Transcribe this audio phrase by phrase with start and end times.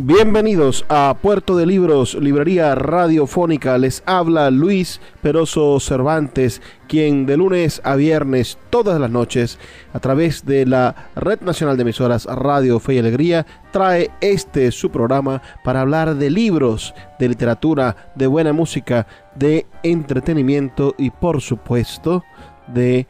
[0.00, 3.76] Bienvenidos a Puerto de Libros, Librería Radiofónica.
[3.78, 9.58] Les habla Luis Peroso Cervantes, quien de lunes a viernes, todas las noches,
[9.92, 14.92] a través de la Red Nacional de Emisoras Radio Fe y Alegría, trae este su
[14.92, 22.22] programa para hablar de libros, de literatura, de buena música, de entretenimiento y por supuesto
[22.68, 23.08] de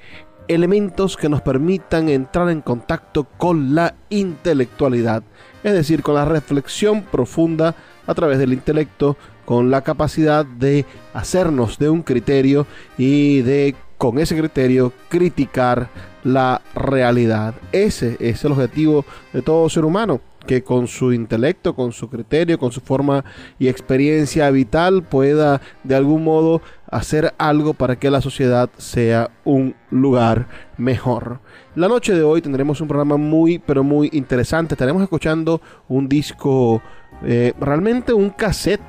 [0.48, 5.22] elementos que nos permitan entrar en contacto con la intelectualidad
[5.62, 7.74] es decir, con la reflexión profunda
[8.06, 14.18] a través del intelecto, con la capacidad de hacernos de un criterio y de, con
[14.18, 15.88] ese criterio, criticar
[16.24, 17.54] la realidad.
[17.72, 22.58] Ese es el objetivo de todo ser humano que con su intelecto, con su criterio,
[22.58, 23.24] con su forma
[23.58, 29.74] y experiencia vital pueda de algún modo hacer algo para que la sociedad sea un
[29.90, 31.40] lugar mejor.
[31.74, 34.74] La noche de hoy tendremos un programa muy, pero muy interesante.
[34.74, 36.82] Estaremos escuchando un disco,
[37.22, 38.80] eh, realmente un cassette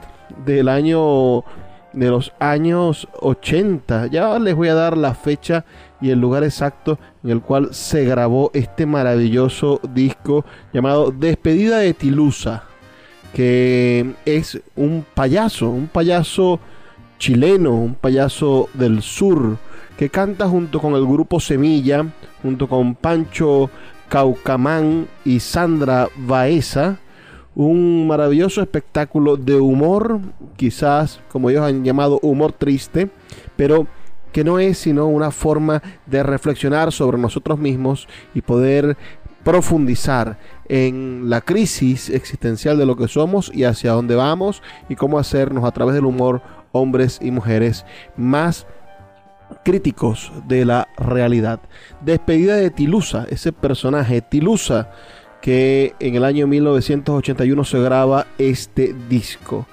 [0.45, 1.43] del año,
[1.93, 4.07] de los años 80.
[4.07, 5.65] Ya les voy a dar la fecha
[6.01, 11.93] y el lugar exacto en el cual se grabó este maravilloso disco llamado Despedida de
[11.93, 12.63] Tilusa,
[13.33, 16.59] que es un payaso, un payaso
[17.19, 19.57] chileno, un payaso del sur
[19.97, 22.05] que canta junto con el grupo Semilla,
[22.41, 23.69] junto con Pancho
[24.07, 26.97] Caucamán y Sandra Baeza,
[27.53, 30.21] un maravilloso espectáculo de humor,
[30.55, 33.09] quizás como ellos han llamado humor triste,
[33.57, 33.85] pero
[34.31, 38.95] que no es sino una forma de reflexionar sobre nosotros mismos y poder
[39.43, 40.37] profundizar
[40.67, 45.65] en la crisis existencial de lo que somos y hacia dónde vamos y cómo hacernos
[45.65, 46.41] a través del humor
[46.71, 47.85] hombres y mujeres
[48.15, 48.65] más
[49.63, 51.59] críticos de la realidad.
[52.01, 54.91] Despedida de Tilusa, ese personaje Tilusa
[55.41, 59.65] que en el año 1981 se graba este disco.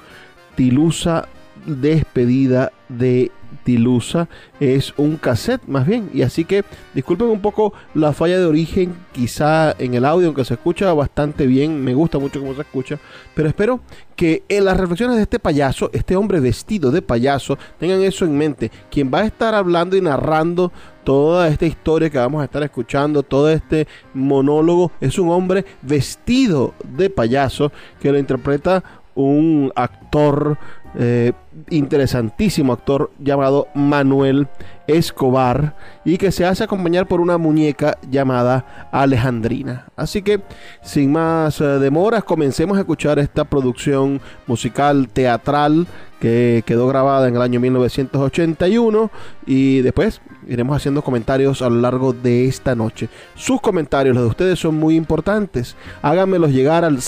[0.55, 1.29] Tilusa,
[1.67, 4.29] despedida de Tilusa
[4.61, 6.11] es un cassette más bien.
[6.13, 10.45] Y así que disculpen un poco la falla de origen, quizá en el audio, aunque
[10.45, 12.99] se escucha bastante bien, me gusta mucho cómo se escucha,
[13.35, 13.81] pero espero
[14.15, 18.37] que en las reflexiones de este payaso, este hombre vestido de payaso, tengan eso en
[18.37, 18.71] mente.
[18.91, 20.73] Quien va a estar hablando y narrando
[21.05, 26.75] toda esta historia que vamos a estar escuchando, todo este monólogo, es un hombre vestido
[26.83, 28.83] de payaso que lo interpreta
[29.17, 30.59] un actor
[30.99, 31.33] eh,
[31.69, 34.47] interesantísimo actor llamado Manuel
[34.87, 39.87] Escobar y que se hace acompañar por una muñeca llamada Alejandrina.
[39.97, 40.41] Así que
[40.83, 45.87] sin más eh, demoras comencemos a escuchar esta producción musical teatral
[46.21, 49.11] que quedó grabada en el año 1981
[49.47, 53.09] y después iremos haciendo comentarios a lo largo de esta noche.
[53.35, 55.77] Sus comentarios, los de ustedes son muy importantes.
[56.01, 57.03] Háganmelos llegar al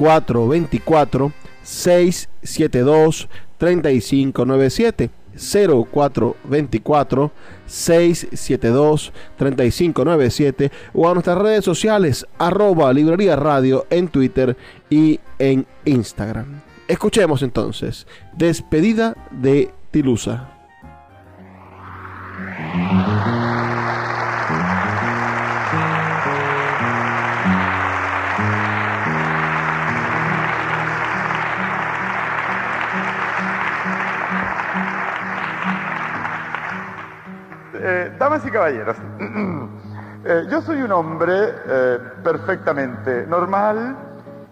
[0.00, 3.28] 0424 672
[3.58, 7.30] 3597 0424
[7.66, 14.56] 672 3597 o a nuestras redes sociales arroba librería radio en Twitter
[14.88, 16.62] y en Instagram.
[16.88, 20.56] Escuchemos entonces, despedida de Tilusa.
[38.20, 38.96] damas y caballeros,
[40.26, 43.96] eh, yo soy un hombre eh, perfectamente normal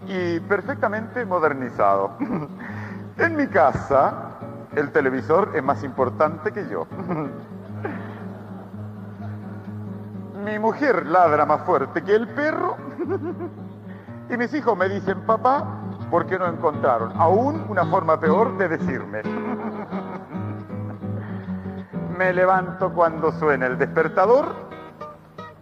[0.07, 2.17] y perfectamente modernizado.
[3.17, 4.39] en mi casa,
[4.75, 6.87] el televisor es más importante que yo.
[10.43, 12.75] mi mujer ladra más fuerte que el perro.
[14.31, 15.63] y mis hijos me dicen, papá,
[16.09, 17.11] ¿por qué no encontraron?
[17.15, 19.21] Aún una forma peor de decirme
[22.19, 24.53] me levanto cuando suena el despertador,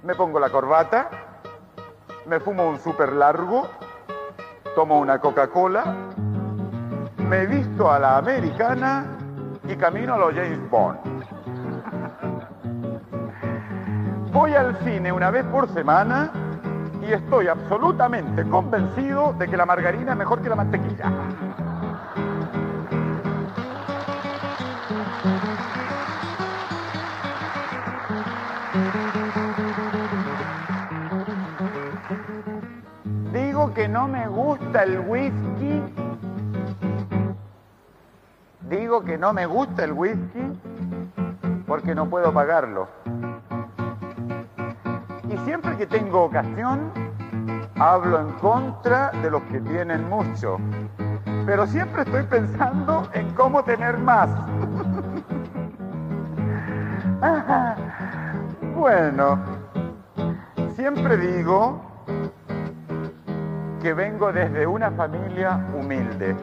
[0.02, 1.08] me pongo la corbata,
[2.26, 3.68] me fumo un súper largo,
[4.74, 5.84] tomo una Coca-Cola,
[7.20, 9.06] me visto a la americana
[9.68, 10.98] y camino a los James Bond.
[14.34, 16.32] Voy al cine una vez por semana
[17.08, 21.12] y estoy absolutamente convencido de que la margarina es mejor que la mantequilla.
[33.98, 35.82] No me gusta el whisky.
[38.70, 40.60] Digo que no me gusta el whisky
[41.66, 42.88] porque no puedo pagarlo.
[45.28, 46.92] Y siempre que tengo ocasión,
[47.80, 50.60] hablo en contra de los que tienen mucho.
[51.48, 54.30] Pero siempre estoy pensando en cómo tener más.
[58.76, 59.40] bueno,
[60.76, 61.87] siempre digo
[63.82, 66.36] que vengo desde una familia humilde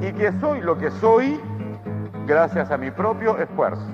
[0.00, 1.40] y que soy lo que soy
[2.26, 3.84] gracias a mi propio esfuerzo.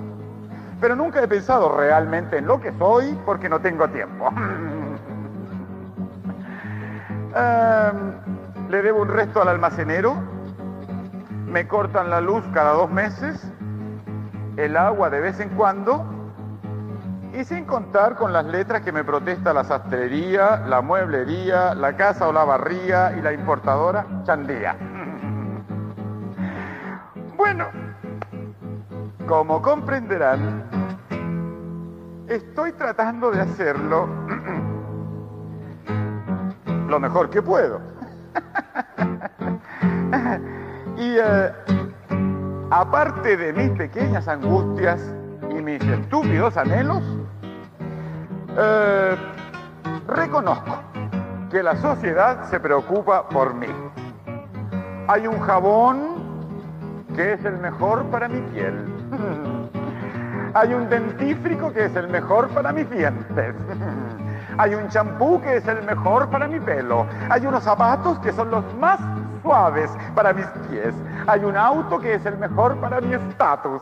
[0.79, 4.29] Pero nunca he pensado realmente en lo que soy porque no tengo tiempo.
[7.35, 8.13] Em,
[8.69, 10.15] le debo un resto al almacenero,
[11.45, 13.53] me cortan la luz cada dos meses,
[14.55, 16.03] el agua de vez en cuando,
[17.37, 22.27] y sin contar con las letras que me protesta la sastrería, la mueblería, la casa
[22.27, 24.75] o la barría y la importadora Chandía.
[27.37, 27.67] Bueno,
[29.27, 30.63] como comprenderán,
[32.27, 34.09] estoy tratando de hacerlo
[36.89, 37.79] lo mejor que puedo.
[40.97, 41.51] y eh,
[42.71, 44.99] aparte de mis pequeñas angustias
[45.51, 47.03] y mis estúpidos anhelos,
[48.57, 49.15] eh,
[50.07, 50.79] reconozco
[51.51, 53.67] que la sociedad se preocupa por mí.
[55.07, 56.17] Hay un jabón
[57.15, 58.85] que es el mejor para mi piel.
[60.53, 63.55] Hay un dentífrico que es el mejor para mis dientes.
[64.57, 67.05] Hay un champú que es el mejor para mi pelo.
[67.29, 68.99] Hay unos zapatos que son los más
[69.43, 70.95] suaves para mis pies.
[71.27, 73.81] Hay un auto que es el mejor para mi estatus.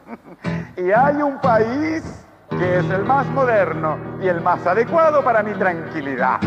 [0.76, 5.52] y hay un país que es el más moderno y el más adecuado para mi
[5.52, 6.40] tranquilidad.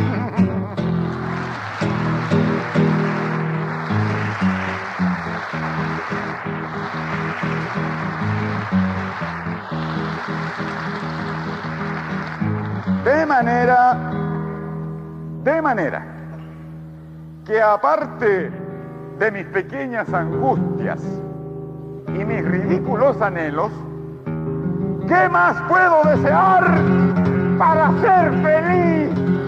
[13.03, 14.11] De manera,
[15.43, 16.05] de manera
[17.45, 18.51] que aparte
[19.19, 21.01] de mis pequeñas angustias
[22.07, 23.71] y mis ridículos anhelos,
[25.11, 26.63] ¿qué más puedo desear
[27.57, 29.40] para ser feliz?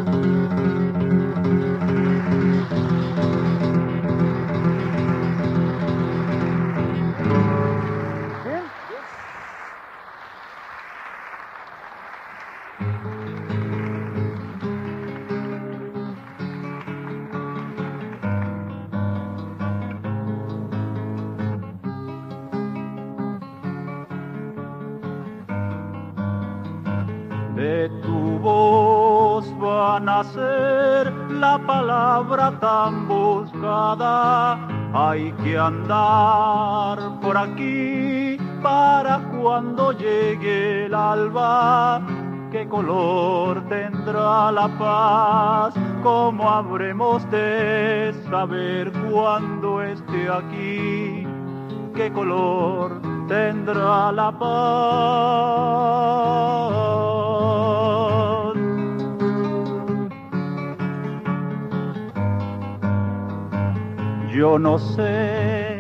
[32.64, 34.58] Tan buscada.
[34.94, 42.02] Hay que andar por aquí para cuando llegue el alba.
[42.54, 45.74] ¿Qué color tendrá la paz?
[46.04, 51.28] ¿Cómo habremos de saber cuando esté aquí?
[51.94, 55.84] ¿Qué color tendrá la paz?
[64.34, 65.80] Yo no sé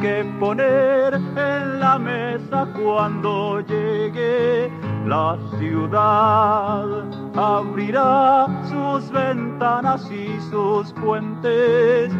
[0.00, 4.70] qué poner en la mesa cuando llegue
[5.04, 7.04] la ciudad.
[7.34, 12.12] Abrirá sus ventanas y sus puentes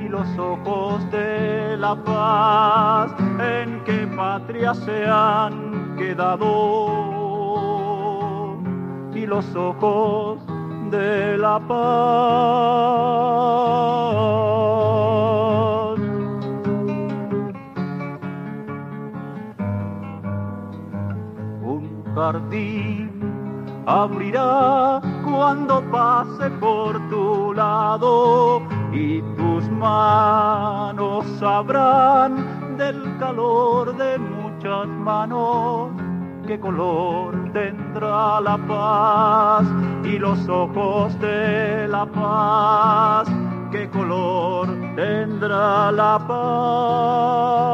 [0.00, 6.46] y los ojos de la paz en qué patria se han quedado
[9.12, 10.38] y los ojos
[10.92, 13.08] de la paz.
[22.18, 23.10] Jardín
[23.86, 28.60] abrirá cuando pase por tu lado
[28.92, 35.90] y tus manos sabrán del calor de muchas manos
[36.48, 39.66] qué color tendrá la paz
[40.02, 43.28] y los ojos de la paz,
[43.70, 47.68] qué color tendrá la paz.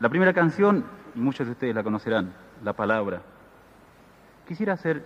[0.00, 2.32] La primera canción, y muchos de ustedes la conocerán,
[2.64, 3.20] La Palabra.
[4.48, 5.04] Quisiera hacer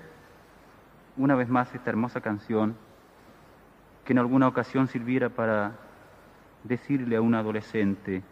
[1.17, 2.77] una vez más esta hermosa canción
[4.05, 5.73] que en alguna ocasión sirviera para
[6.63, 8.23] decirle a un adolescente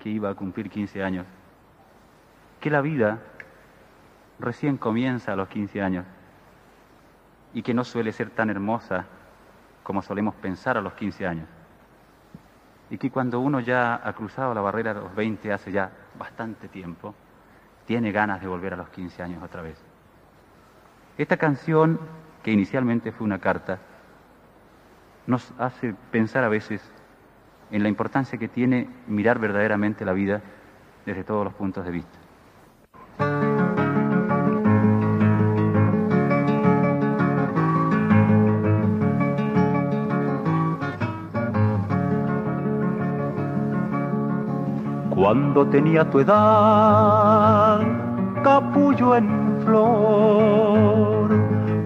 [0.00, 1.26] que iba a cumplir 15 años
[2.60, 3.20] que la vida
[4.40, 6.04] recién comienza a los 15 años
[7.52, 9.06] y que no suele ser tan hermosa
[9.84, 11.46] como solemos pensar a los 15 años
[12.94, 16.68] y que cuando uno ya ha cruzado la barrera de los 20 hace ya bastante
[16.68, 17.12] tiempo,
[17.86, 19.76] tiene ganas de volver a los 15 años otra vez.
[21.18, 21.98] Esta canción,
[22.44, 23.80] que inicialmente fue una carta,
[25.26, 26.88] nos hace pensar a veces
[27.72, 30.40] en la importancia que tiene mirar verdaderamente la vida
[31.04, 32.23] desde todos los puntos de vista.
[45.54, 47.80] Cuando tenía tu edad,
[48.42, 51.28] capullo en flor,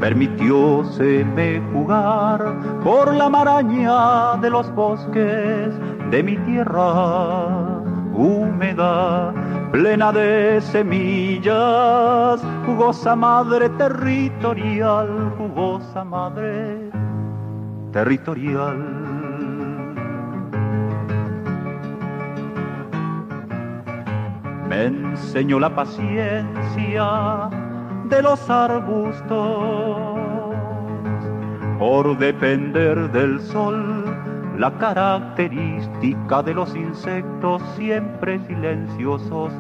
[0.00, 2.46] permitióseme jugar
[2.82, 5.68] por la maraña de los bosques
[6.10, 7.82] de mi tierra
[8.14, 9.34] húmeda,
[9.70, 16.90] plena de semillas, jugosa madre territorial, jugosa madre
[17.92, 18.97] territorial.
[24.68, 27.48] Me enseñó la paciencia
[28.04, 29.96] de los arbustos
[31.78, 34.04] por depender del sol,
[34.58, 39.52] la característica de los insectos siempre silenciosos,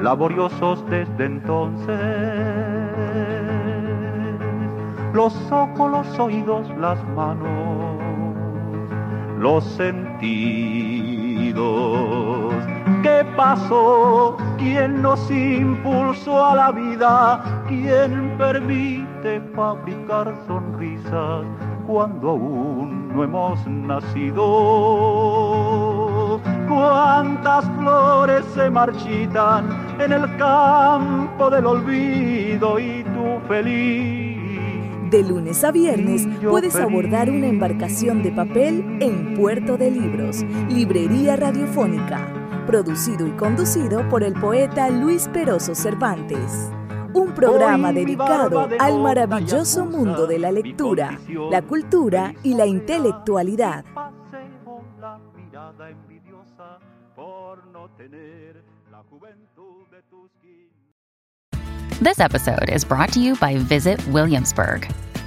[0.00, 1.98] laboriosos desde entonces.
[5.12, 7.98] Los ojos, los oídos, las manos,
[9.38, 10.72] los sentidos
[13.02, 14.36] ¿Qué pasó?
[14.58, 17.64] ¿Quién nos impulsó a la vida?
[17.66, 21.44] ¿Quién permite fabricar sonrisas
[21.84, 24.40] cuando aún no hemos nacido?
[26.68, 29.68] ¿Cuántas flores se marchitan
[29.98, 34.30] en el campo del olvido y tú feliz?
[35.10, 41.34] De lunes a viernes puedes abordar una embarcación de papel en Puerto de Libros, Librería
[41.34, 46.70] Radiofónica producido y conducido por el poeta Luis Peroso Cervantes.
[47.14, 51.18] Un programa dedicado al maravilloso mundo de la lectura,
[51.50, 53.84] la cultura y la intelectualidad.
[62.00, 64.88] This episode is brought to you by Visit Williamsburg.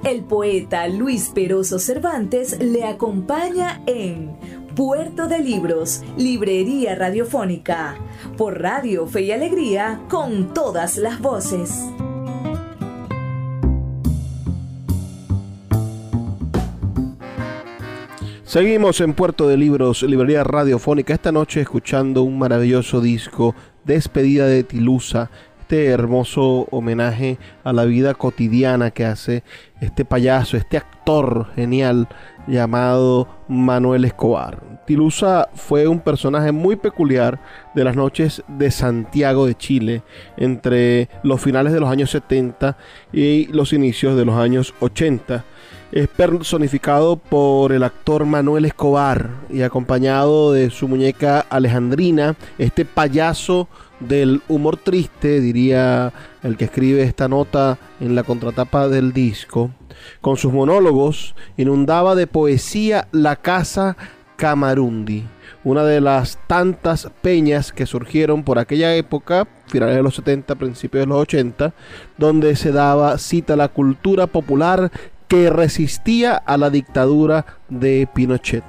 [0.05, 4.39] El poeta Luis Peroso Cervantes le acompaña en
[4.77, 7.97] Puerto de Libros, Librería Radiofónica,
[8.37, 11.83] por Radio Fe y Alegría, con todas las voces.
[18.45, 23.55] Seguimos en Puerto de Libros, Librería Radiofónica, esta noche escuchando un maravilloso disco,
[23.87, 25.31] Despedida de Tilusa,
[25.67, 29.43] este hermoso homenaje a la vida cotidiana que hace
[29.81, 32.07] este payaso, este actor genial
[32.47, 34.63] llamado Manuel Escobar.
[34.87, 37.41] Tilusa fue un personaje muy peculiar
[37.75, 40.03] de las noches de Santiago de Chile
[40.37, 42.77] entre los finales de los años 70
[43.13, 45.45] y los inicios de los años 80
[45.93, 53.69] es personificado por el actor Manuel Escobar y acompañado de su muñeca Alejandrina, este payaso
[54.01, 56.13] del humor triste, diría
[56.43, 59.71] el que escribe esta nota en la contratapa del disco.
[60.21, 63.97] Con sus monólogos inundaba de poesía la casa
[64.37, 65.25] Camarundi,
[65.65, 71.03] una de las tantas peñas que surgieron por aquella época, finales de los 70, principios
[71.03, 71.73] de los 80,
[72.19, 74.93] donde se daba cita a la cultura popular
[75.29, 78.65] que resistía a la dictadura de Pinochet.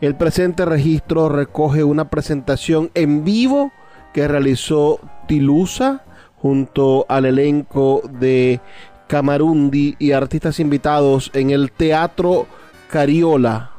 [0.00, 3.72] El presente registro recoge una presentación en vivo
[4.12, 6.04] que realizó Tilusa
[6.36, 8.60] junto al elenco de
[9.08, 12.46] Camarundi y artistas invitados en el Teatro
[12.90, 13.72] Cariola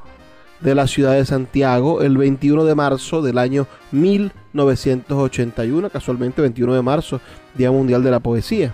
[0.60, 6.82] de la ciudad de Santiago el 21 de marzo del año 1981, casualmente 21 de
[6.82, 7.22] marzo,
[7.56, 8.74] Día Mundial de la Poesía.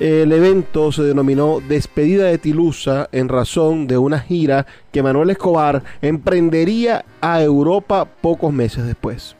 [0.00, 5.82] El evento se denominó Despedida de Tilusa en razón de una gira que Manuel Escobar
[6.00, 9.34] emprendería a Europa pocos meses después.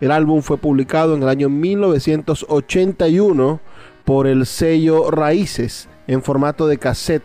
[0.00, 3.60] El álbum fue publicado en el año 1981
[4.04, 7.22] por el sello Raíces en formato de cassette.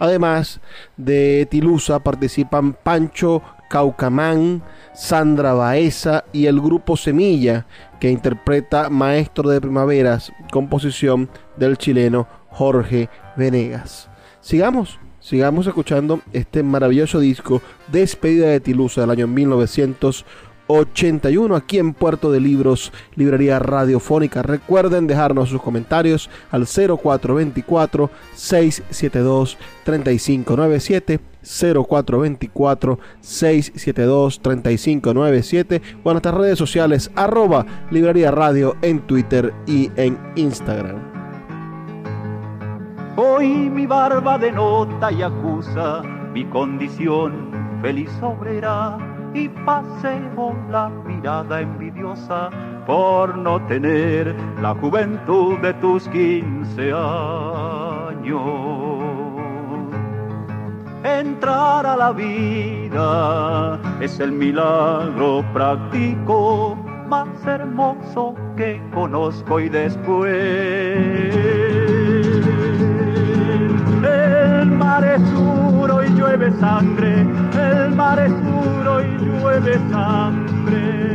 [0.00, 0.60] Además
[0.96, 7.66] de Tilusa participan Pancho Caucamán, Sandra Baeza y el grupo Semilla,
[8.00, 14.08] que interpreta Maestro de Primaveras, composición del chileno Jorge Venegas.
[14.40, 19.26] Sigamos, sigamos escuchando este maravilloso disco Despedida de Tilusa del año
[20.70, 24.42] 1981 aquí en Puerto de Libros, Librería Radiofónica.
[24.42, 36.58] Recuerden dejarnos sus comentarios al 0424 672 3597 0424 672 3597 o en nuestras redes
[36.58, 40.96] sociales arroba librería radio en Twitter y en Instagram.
[43.16, 46.02] Hoy mi barba denota y acusa
[46.32, 47.50] mi condición
[47.82, 52.50] feliz obrera y paseo la mirada envidiosa
[52.86, 58.40] por no tener la juventud de tus quince años.
[61.04, 66.76] Entrar a la vida es el milagro práctico
[67.08, 70.30] más hermoso que conozco y después
[74.20, 81.10] el mar es duro y llueve sangre, el mar es duro y llueve sangre.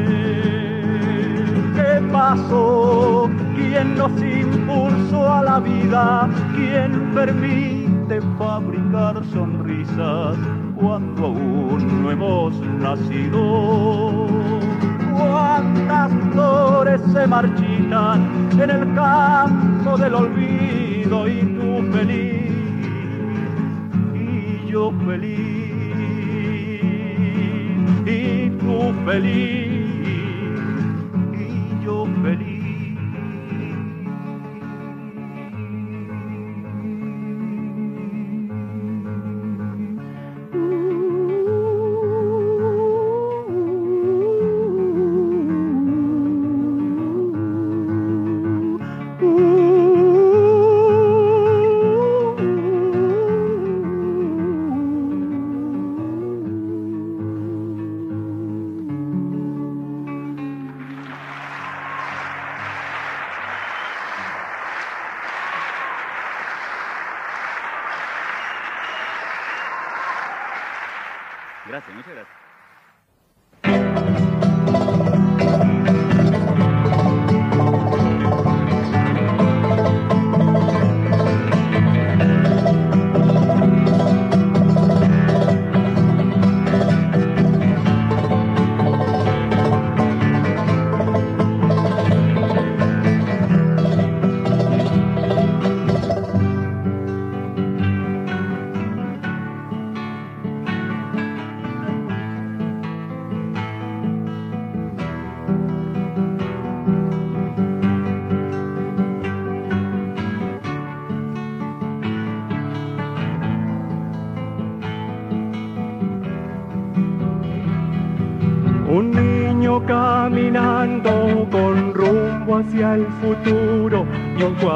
[1.76, 3.30] ¿Qué pasó?
[3.56, 6.30] ¿Quién nos impulsó a la vida?
[6.56, 10.38] ¿Quién permite fabricar sonrisas
[10.76, 14.28] cuando aún no hemos nacido?
[15.18, 22.55] cuántas flores se marchitan en el campo del olvido y tú feliz
[24.76, 25.40] yo feliz
[28.06, 29.88] y tú feliz
[31.34, 32.55] y yo feliz.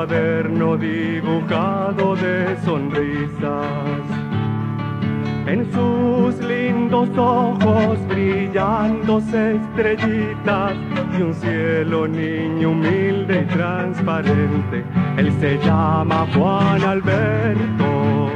[0.09, 4.01] Cuaderno dibujado de sonrisas.
[5.45, 10.73] En sus lindos ojos brillándose estrellitas
[11.17, 14.83] y un cielo niño humilde y transparente.
[15.17, 18.29] Él se llama Juan Alberto.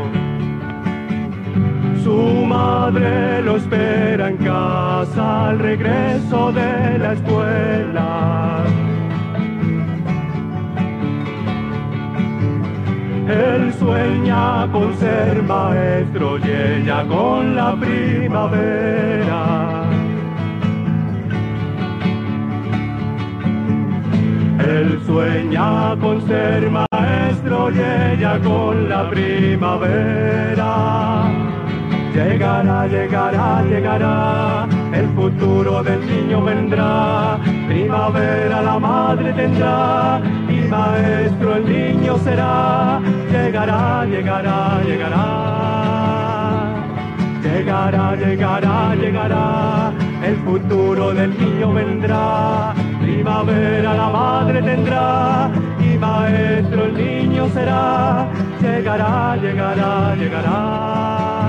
[2.03, 8.63] Su madre lo espera en casa al regreso de la escuela.
[13.33, 19.41] Él sueña con ser maestro y ella con la primavera.
[24.59, 30.71] Él sueña con ser maestro y con la primavera.
[32.13, 40.21] Llegará, llegará, llegará, el futuro del niño vendrá, primavera la madre tendrá
[40.69, 42.99] maestro el niño será.
[43.31, 45.63] Llegará, llegará, llegará.
[47.43, 49.91] Llegará, llegará, llegará,
[50.23, 58.27] el futuro del niño vendrá, primavera la madre tendrá y maestro el niño será.
[58.61, 61.42] Llegará, llegará, llegará.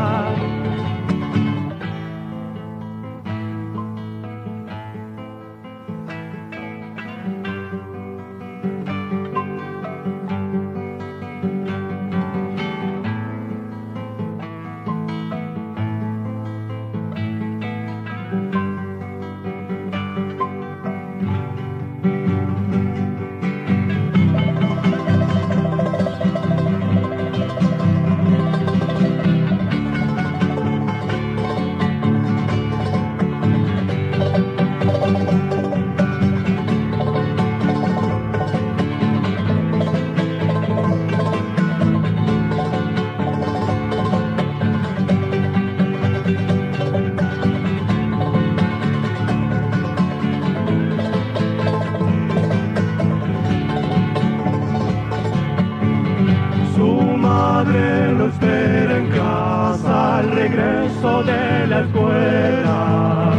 [61.69, 63.33] La escuela.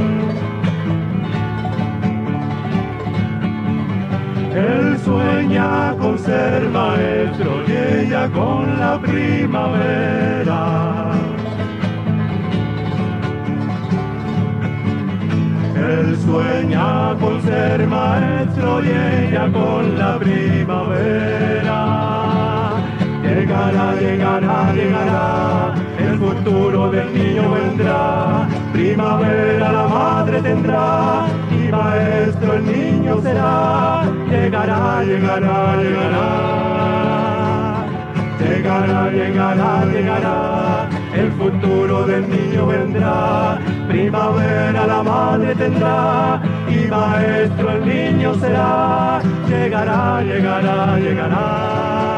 [4.55, 10.61] Él sueña con ser maestro y ella con la primavera.
[15.75, 21.79] Él sueña con ser maestro y ella con la primavera.
[23.23, 25.74] Llegará, llegará, llegará,
[26.15, 34.03] el futuro del niño vendrá, primavera la madre tendrá y maestro el niño será.
[34.29, 36.27] Llegará, llegará, llegará.
[38.39, 47.85] Llegará, llegará, llegará, el futuro del niño vendrá, primavera la madre tendrá y maestro el
[47.85, 49.19] niño será.
[49.49, 52.14] Llegará, llegará, llegará.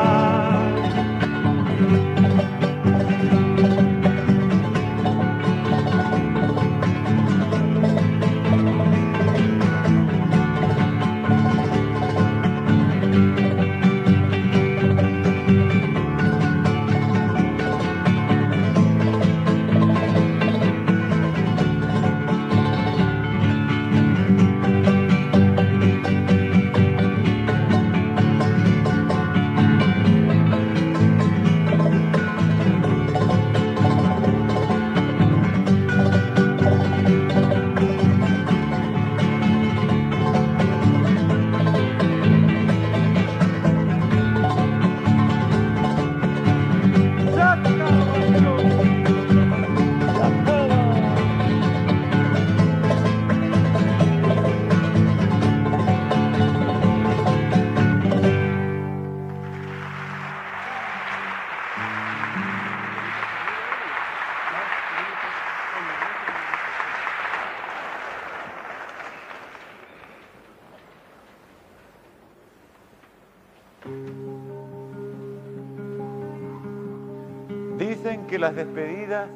[78.38, 79.30] Que las despedidas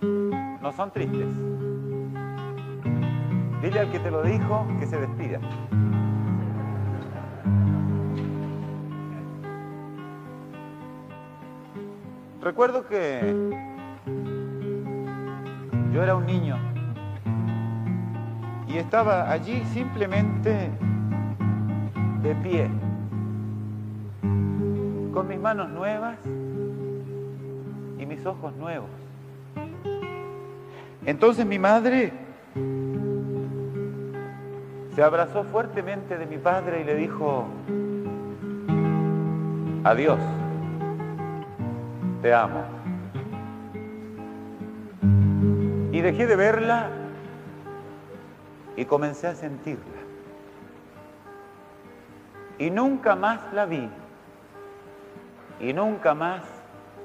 [0.00, 1.28] no son tristes.
[3.60, 5.38] Dile al que te lo dijo que se despida.
[12.40, 13.20] Recuerdo que
[15.92, 16.56] yo era un niño
[18.66, 20.70] y estaba allí simplemente
[22.22, 22.70] de pie,
[25.12, 26.16] con mis manos nuevas
[28.28, 28.88] ojos nuevos.
[31.04, 32.12] Entonces mi madre
[34.94, 37.46] se abrazó fuertemente de mi padre y le dijo,
[39.84, 40.18] adiós,
[42.22, 42.62] te amo.
[45.92, 46.90] Y dejé de verla
[48.76, 49.84] y comencé a sentirla.
[52.58, 53.88] Y nunca más la vi
[55.60, 56.42] y nunca más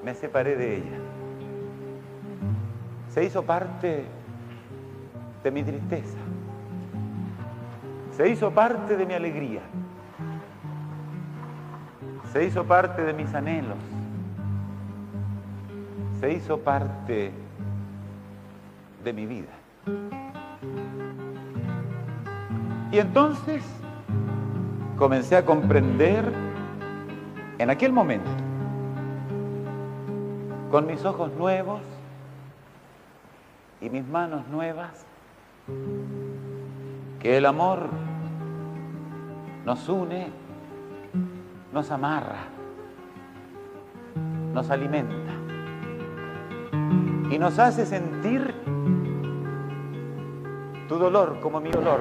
[0.04, 0.98] me separé de ella.
[3.14, 4.04] Se hizo parte
[5.44, 6.18] de mi tristeza.
[8.10, 9.60] Se hizo parte de mi alegría,
[12.32, 13.78] se hizo parte de mis anhelos,
[16.18, 17.30] se hizo parte
[19.04, 19.52] de mi vida.
[22.90, 23.64] Y entonces
[24.98, 26.32] comencé a comprender
[27.58, 28.30] en aquel momento,
[30.72, 31.93] con mis ojos nuevos
[33.84, 35.04] y mis manos nuevas,
[37.20, 37.90] que el amor
[39.66, 40.28] nos une,
[41.70, 42.44] nos amarra,
[44.54, 45.32] nos alimenta
[47.30, 48.54] y nos hace sentir
[50.88, 52.00] tu dolor como mi dolor,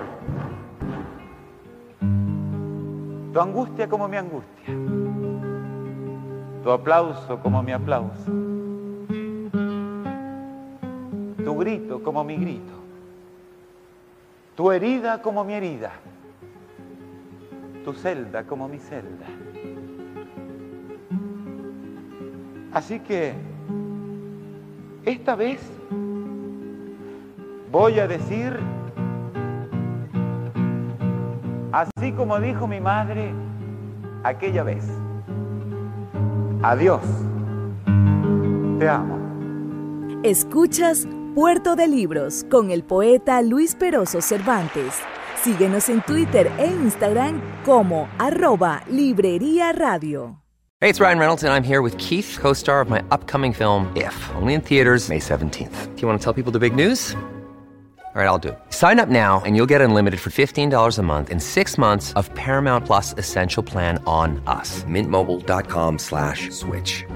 [3.33, 4.73] tu angustia como mi angustia,
[6.63, 8.31] tu aplauso como mi aplauso,
[11.53, 12.83] tu grito como mi grito
[14.55, 15.91] tu herida como mi herida,
[17.83, 19.25] tu celda como mi celda.
[22.71, 23.33] Así que
[25.05, 25.59] esta vez
[27.71, 28.59] voy a decir,
[31.71, 33.31] así como dijo mi madre
[34.23, 34.87] aquella vez,
[36.61, 37.01] adiós,
[38.79, 39.17] te amo.
[40.23, 44.99] Escuchas Puerto de Libros con el poeta Luis Peroso Cervantes.
[45.43, 50.39] Síguenos en Twitter e Instagram como arroba Librería Radio.
[50.79, 54.13] Hey, it's Ryan Reynolds and I'm here with Keith, co-star of my upcoming film, If,
[54.35, 55.95] only in theaters May 17th.
[55.95, 57.15] Do you want to tell people the big news?
[58.15, 58.59] All right, I'll do it.
[58.69, 62.31] Sign up now and you'll get unlimited for $15 a month in six months of
[62.35, 64.83] Paramount Plus Essential Plan on us.
[64.83, 67.03] Mintmobile.com slash switch.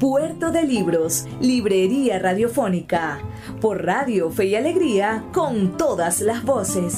[0.00, 3.18] Puerto de Libros, Librería Radiofónica,
[3.60, 6.94] por Radio Fe y Alegría, con todas las voces.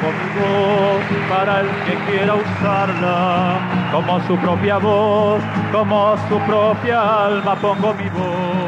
[0.00, 7.26] Pongo mi voz para el que quiera usarla, como su propia voz, como su propia
[7.26, 8.63] alma, pongo mi voz.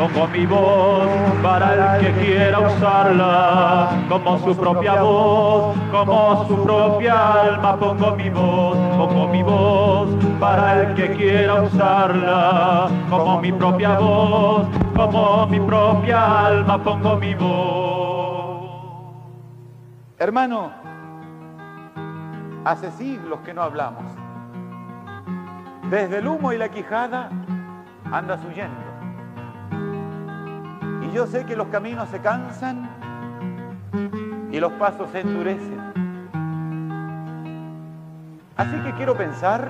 [0.00, 1.10] Pongo mi voz
[1.42, 8.30] para el que quiera usarla, como su propia voz, como su propia alma, pongo mi
[8.30, 10.08] voz, pongo mi voz
[10.40, 17.34] para el que quiera usarla, como mi propia voz, como mi propia alma, pongo mi
[17.34, 18.70] voz.
[20.16, 20.72] Hermano,
[22.64, 24.04] hace siglos que no hablamos.
[25.90, 27.28] Desde el humo y la quijada
[28.10, 28.89] andas huyendo.
[31.10, 32.88] Y yo sé que los caminos se cansan
[34.52, 35.80] y los pasos se endurecen.
[38.56, 39.68] Así que quiero pensar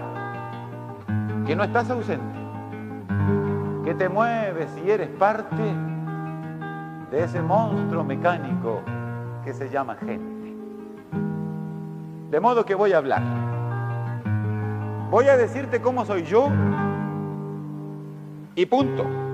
[1.47, 2.39] que no estás ausente,
[3.85, 5.75] que te mueves y eres parte
[7.11, 8.83] de ese monstruo mecánico
[9.43, 10.55] que se llama gente.
[12.31, 13.23] De modo que voy a hablar.
[15.11, 16.51] Voy a decirte cómo soy yo
[18.55, 19.30] y punto.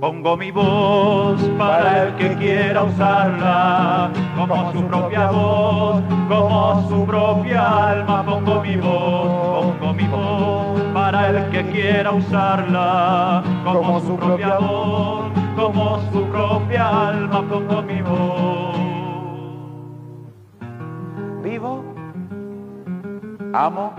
[0.00, 7.90] Pongo mi voz para el que quiera usarla, como su propia voz, como su propia
[7.90, 8.24] alma.
[8.24, 15.26] Pongo mi voz, pongo mi voz para el que quiera usarla, como su propia voz,
[15.54, 17.42] como su propia alma.
[17.42, 18.76] Pongo mi voz.
[21.42, 21.84] Vivo,
[23.52, 23.92] amo,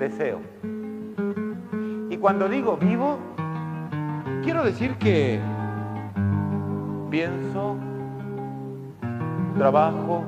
[0.00, 0.40] deseo.
[2.10, 3.33] Y cuando digo vivo,
[4.44, 5.40] quiero decir que
[7.10, 7.76] pienso,
[9.56, 10.22] trabajo,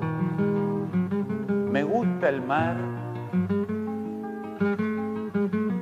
[1.70, 2.76] me gusta el mar,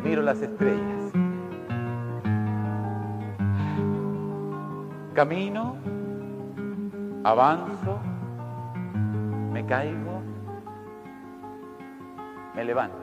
[0.03, 1.13] miro las estrellas,
[5.15, 5.77] camino,
[7.23, 8.01] avanzo,
[9.53, 10.23] me caigo,
[12.57, 12.99] me levanto.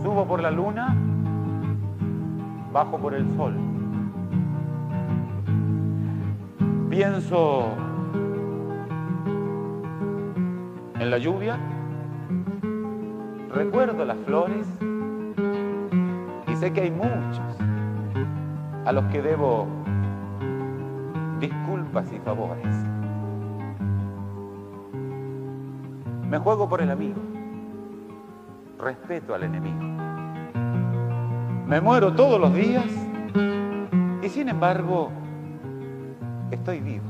[0.00, 0.96] Subo por la luna,
[2.78, 3.56] bajo por el sol.
[6.88, 7.72] Pienso
[11.00, 11.58] en la lluvia,
[13.52, 14.64] recuerdo las flores
[16.46, 17.58] y sé que hay muchos
[18.84, 19.66] a los que debo
[21.40, 22.76] disculpas y favores.
[26.30, 27.20] Me juego por el amigo,
[28.78, 30.07] respeto al enemigo.
[31.68, 32.86] Me muero todos los días
[34.22, 35.12] y sin embargo
[36.50, 37.04] estoy vivo.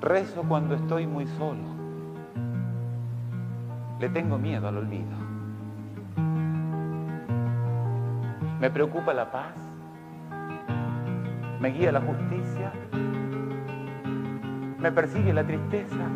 [0.00, 1.60] Rezo cuando estoy muy solo.
[4.00, 5.12] Le tengo miedo al olvido.
[8.58, 9.52] Me preocupa la paz.
[11.60, 12.72] Me guía la justicia.
[14.78, 16.08] Me persigue la tristeza.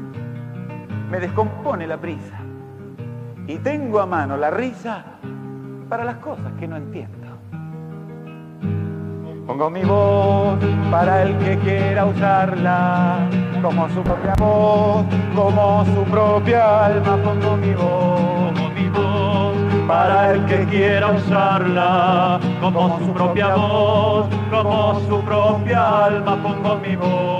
[1.11, 2.39] Me descompone la prisa.
[3.47, 5.08] Y tengo a mano la risa
[5.89, 7.27] para las cosas que no entiendo.
[9.47, 10.59] Pongo mi voz
[10.91, 13.29] para el que quiera usarla,
[13.63, 17.17] como su propia voz, como su propia alma.
[17.25, 19.57] Pongo mi voz, Pongo mi voz
[19.89, 26.37] para el que quiera usarla, como su propia voz, como su propia alma.
[26.43, 27.39] Pongo mi voz.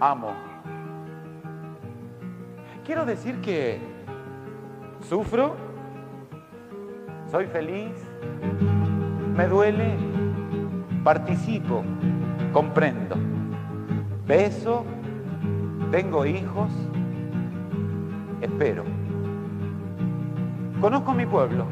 [0.00, 0.32] amo.
[2.84, 3.97] Quiero decir que
[5.08, 5.56] sufro,
[7.30, 7.92] soy feliz,
[9.34, 9.94] me duele,
[11.02, 11.82] participo,
[12.52, 13.16] comprendo,
[14.26, 14.84] beso,
[15.90, 16.70] tengo hijos,
[18.42, 18.84] espero.
[20.78, 21.64] Conozco mi pueblo,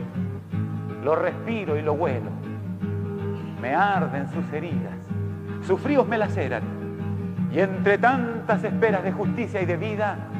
[1.04, 2.30] lo respiro y lo huelo.
[3.60, 4.96] Me arden sus heridas,
[5.60, 6.62] sus fríos me laceran.
[7.52, 10.30] Y entre tantas esperas de justicia y de vida,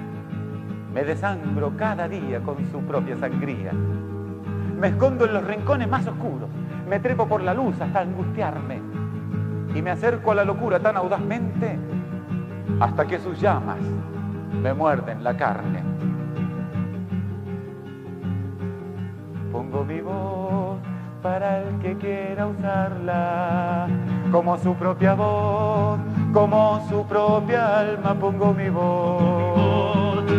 [0.97, 3.71] me desangro cada día con su propia sangría.
[4.81, 6.49] Me escondo en los rincones más oscuros,
[6.89, 8.81] me trepo por la luz hasta angustiarme
[9.75, 11.79] y me acerco a la locura tan audazmente
[12.81, 13.77] hasta que sus llamas
[14.63, 15.83] me muerden la carne.
[19.53, 20.79] Pongo mi voz
[21.23, 23.87] para el que quiera usarla,
[24.33, 26.01] como su propia voz,
[26.33, 28.15] como su propia alma.
[28.15, 29.66] Pongo mi voz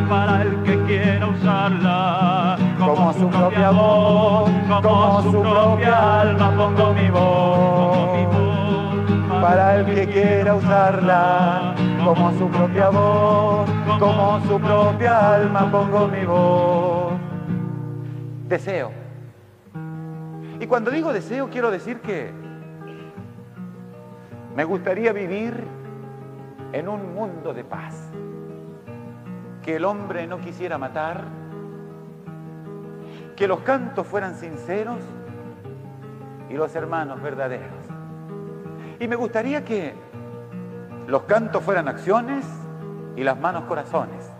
[0.09, 6.55] para el que quiera usarla, como su propia voz, como su propia alma.
[6.57, 8.07] Pongo mi voz
[9.41, 15.71] para el que quiera usarla, como su propia voz, como su propia alma.
[15.71, 17.13] Pongo mi voz.
[18.47, 18.91] Deseo.
[20.59, 22.31] Y cuando digo deseo, quiero decir que
[24.55, 25.65] me gustaría vivir
[26.73, 28.11] en un mundo de paz.
[29.67, 31.25] Que el hombre no quisiera matar,
[33.35, 34.99] que los cantos fueran sinceros
[36.49, 37.67] y los hermanos verdaderos.
[38.97, 39.93] Y me gustaría que
[41.05, 42.45] los cantos fueran acciones
[43.17, 44.31] y las manos corazones,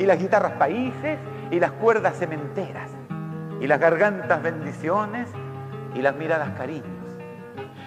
[0.00, 1.20] y las guitarras países
[1.52, 2.90] y las cuerdas cementeras,
[3.60, 5.28] y las gargantas bendiciones
[5.94, 6.82] y las miradas cariños.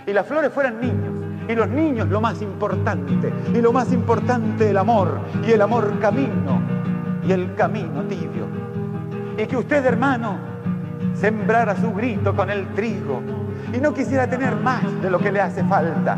[0.05, 1.15] Y las flores fueran niños,
[1.49, 5.99] y los niños lo más importante, y lo más importante el amor, y el amor
[5.99, 6.56] camino,
[7.27, 8.45] y el camino tibio.
[9.37, 10.37] Y que usted, hermano,
[11.13, 13.21] sembrara su grito con el trigo,
[13.73, 16.17] y no quisiera tener más de lo que le hace falta.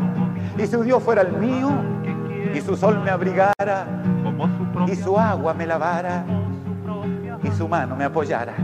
[0.56, 1.70] Y su Dios fuera el mío,
[2.54, 3.86] y su sol me abrigara,
[4.86, 6.24] y su agua me lavara,
[7.42, 8.54] y su mano me apoyara.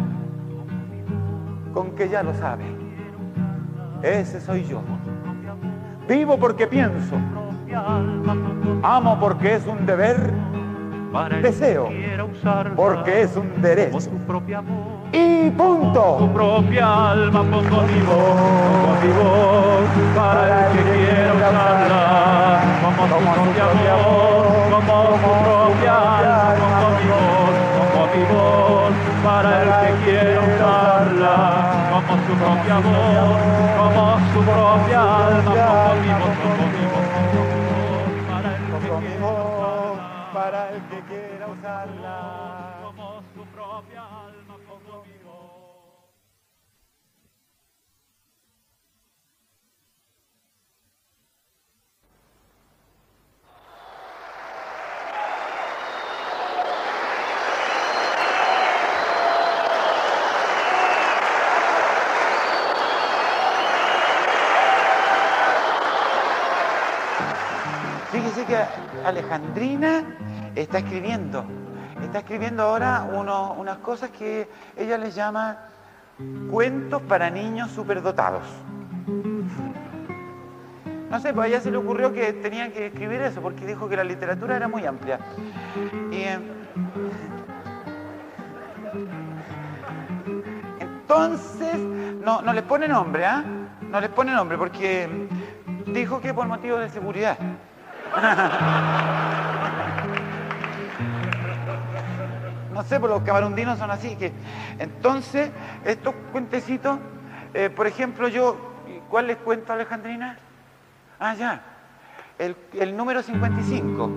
[1.74, 2.64] Con que ya lo sabe,
[4.02, 4.80] ese soy yo.
[6.08, 7.16] Vivo porque pienso,
[8.82, 10.32] amo porque es un deber,
[11.42, 11.88] Deseo,
[12.76, 13.98] porque es un derecho.
[14.26, 15.06] como.
[15.12, 16.30] Y Tu punto.
[16.34, 22.02] propia alma pongo mi voz, mi voz para el que quiera usarla.
[22.82, 28.94] Como tu propia voz, como tu propia alma pongo mi voz, pongo mi voz
[29.24, 31.34] para el que quiera usarla.
[31.92, 33.40] Como su propia voz,
[33.78, 38.62] como su propia alma pongo mi voz, pongo mi voz, pongo mi voz para el
[38.66, 40.32] que quiera usarla.
[40.34, 40.98] para el que
[41.46, 44.46] Como su propia alma.
[68.10, 68.56] Fíjese que
[69.04, 70.15] Alejandrina
[70.56, 71.44] está escribiendo.
[72.02, 75.56] Está escribiendo ahora uno- unas cosas que ella les llama
[76.50, 78.42] cuentos para niños superdotados.
[81.10, 83.88] No sé, pues a ella se le ocurrió que tenía que escribir eso porque dijo
[83.88, 85.20] que la literatura era muy amplia.
[86.10, 86.38] Y, eh,
[90.80, 93.44] entonces, no, no les pone nombre, ¿ah?
[93.90, 95.08] No les pone nombre porque
[95.86, 97.38] dijo que por motivos de seguridad.
[102.76, 104.16] No sé, pero los camarundinos son así.
[104.16, 104.32] que
[104.78, 105.50] Entonces,
[105.86, 106.98] estos cuentecitos,
[107.54, 108.54] eh, por ejemplo, yo,
[109.08, 110.38] ¿cuál les cuento, Alejandrina?
[111.18, 111.62] Ah, ya.
[112.38, 114.10] El, el número 55.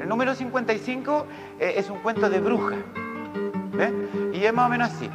[0.00, 1.26] El número 55
[1.58, 2.76] eh, es un cuento de bruja.
[3.72, 3.92] ¿Ves?
[4.34, 5.08] Y es más o menos así.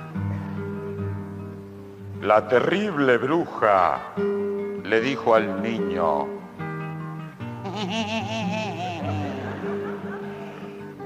[2.22, 4.00] La terrible bruja
[4.84, 6.26] le dijo al niño,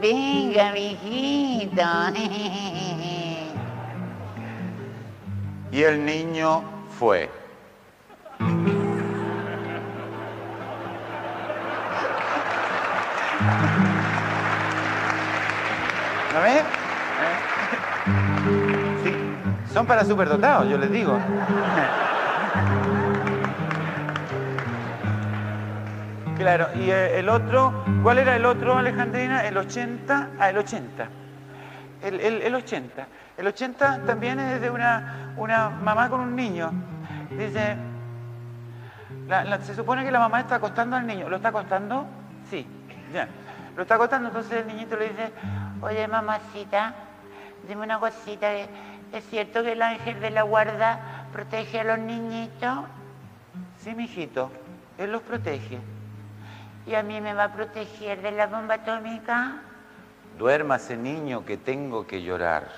[0.02, 1.82] Venga, mijito.
[5.72, 6.64] y el niño
[6.98, 7.30] fue.
[16.34, 16.64] ¿No ves?
[19.04, 19.14] Sí,
[19.74, 21.20] son para superdotados, yo les digo.
[26.38, 27.74] Claro, y eh, el otro,
[28.04, 29.46] ¿cuál era el otro, Alejandrina?
[29.46, 31.08] El 80, ah, el 80.
[32.04, 33.08] El, el- el 80.
[33.38, 36.72] El 80 también es de una, una mamá con un niño.
[37.30, 37.78] Dice,
[39.28, 41.30] la- se supone que la mamá está acostando al niño.
[41.30, 42.06] ¿Lo está acostando?
[42.50, 42.68] Sí,
[43.14, 43.28] ya.
[43.76, 45.32] Lo está acostando, entonces el niñito le dice,
[45.82, 46.94] oye mamacita,
[47.68, 48.70] dime una cosita, ¿es
[49.12, 52.80] es cierto que el ángel de la guarda protege a los niñitos?
[53.80, 54.52] Sí, mijito,
[54.98, 55.80] él los protege.
[56.88, 59.62] ¿Y a mí me va a proteger de la bomba atómica?
[60.38, 62.70] Duérmase, niño, que tengo que llorar.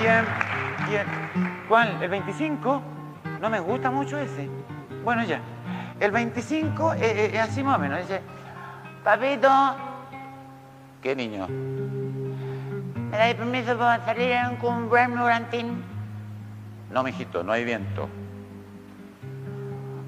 [0.00, 0.24] Bien,
[0.88, 1.06] bien.
[1.68, 2.02] ¿Cuál?
[2.02, 2.82] ¿El 25?
[3.40, 4.48] No me gusta mucho ese.
[5.04, 5.40] Bueno, ya.
[6.00, 8.00] El 25 eh, eh, es así más o menos.
[8.00, 8.20] Dice,
[9.04, 9.48] papito.
[11.00, 11.46] ¿Qué niño?
[13.10, 15.82] ¿Me dais permiso para salir a un cumpleaños volantín?
[16.90, 18.08] No, mijito, no hay viento.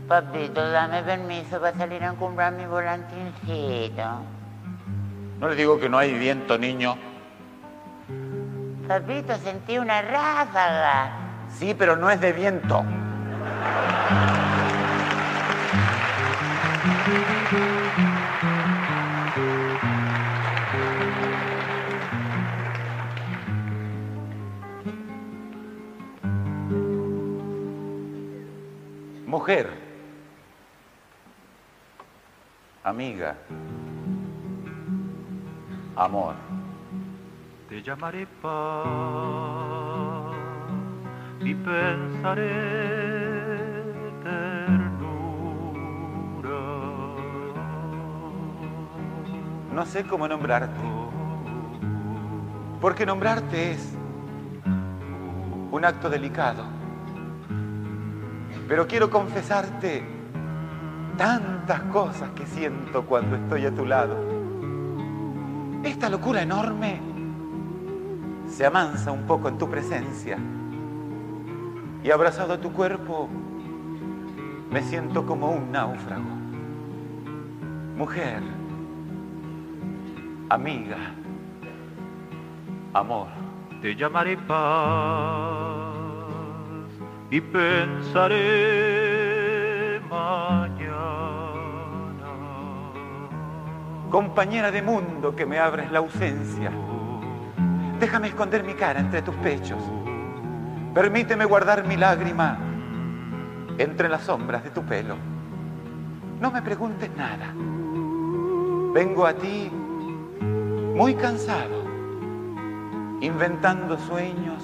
[0.09, 4.23] Papito, dame permiso para salir a comprar mi volantincito.
[5.39, 6.97] No le digo que no hay viento, niño.
[8.89, 11.13] Papito, sentí una ráfaga.
[11.51, 12.85] Sí, pero no es de viento.
[29.29, 29.69] Mujer,
[32.83, 33.37] amiga,
[35.95, 36.35] amor.
[37.69, 40.33] Te llamaré paz
[41.41, 42.55] y pensaré
[44.23, 44.89] ternura.
[49.75, 50.81] No sé cómo nombrarte.
[52.81, 53.95] Porque nombrarte es
[55.71, 56.78] un acto delicado.
[58.69, 60.05] Pero quiero confesarte
[61.17, 64.15] tantas cosas que siento cuando estoy a tu lado.
[65.83, 67.01] Esta locura enorme
[68.47, 70.39] se amansa un poco en tu presencia.
[72.05, 73.29] Y abrazado a tu cuerpo,
[74.71, 76.29] me siento como un náufrago.
[77.97, 78.43] Mujer,
[80.51, 81.15] amiga,
[82.93, 83.29] amor.
[83.81, 85.88] Te llamaré paz
[87.31, 88.41] y pensaré
[90.09, 90.79] mañana.
[94.11, 96.73] Compañera de mundo que me abres la ausencia,
[98.01, 99.83] déjame esconder mi cara entre tus pechos.
[100.95, 102.59] Permíteme guardar mi lágrima
[103.77, 105.17] entre las sombras de tu pelo.
[106.41, 107.53] No me preguntes nada.
[108.95, 111.85] Vengo a ti muy cansado,
[113.21, 114.58] inventando sueños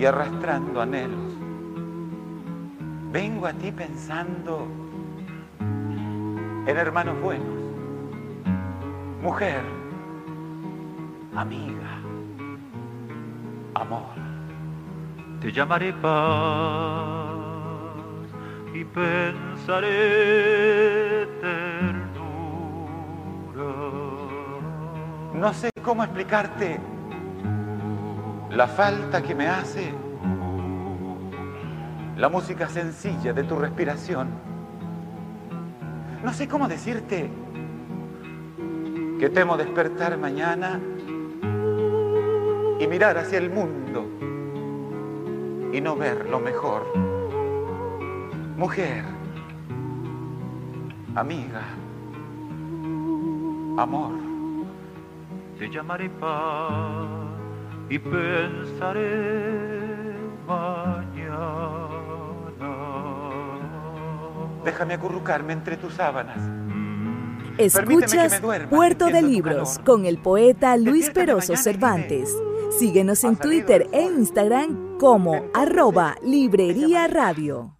[0.00, 1.36] y arrastrando anhelos.
[3.12, 4.66] Vengo a ti pensando
[5.58, 7.58] en hermanos buenos,
[9.20, 9.60] mujer,
[11.36, 11.98] amiga,
[13.74, 14.14] amor.
[15.42, 17.36] Te llamaré paz
[18.72, 19.98] y pensaré
[21.42, 22.00] ternura.
[25.34, 26.80] No sé cómo explicarte
[28.50, 29.92] la falta que me hace
[32.16, 34.28] la música sencilla de tu respiración.
[36.22, 37.30] No sé cómo decirte
[39.18, 40.80] que temo despertar mañana
[42.78, 44.04] y mirar hacia el mundo
[45.72, 46.84] y no ver lo mejor.
[48.56, 49.04] Mujer,
[51.14, 51.62] amiga,
[53.78, 54.12] amor.
[55.58, 57.29] Te llamaré paz
[57.90, 59.50] y pensaré
[60.46, 61.10] mañana.
[64.64, 66.38] Déjame acurrucarme entre tus sábanas.
[67.58, 72.34] Escuchas Puerto de Libros con el poeta Luis Peroso Cervantes.
[72.78, 77.79] Síguenos en Twitter e Instagram como arroba Librería Radio.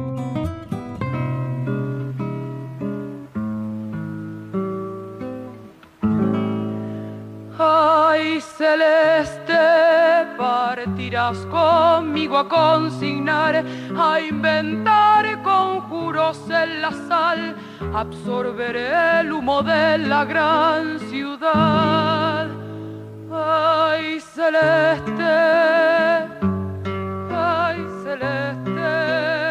[7.63, 9.53] Ay, celeste,
[10.35, 13.63] partirás conmigo a consignar,
[13.95, 17.55] a inventar conjuros en la sal,
[17.93, 22.47] absorber el humo de la gran ciudad.
[23.31, 25.23] Ay, celeste,
[27.31, 29.50] ay, celeste,